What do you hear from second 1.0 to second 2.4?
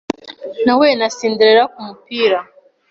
Cinderella kumupira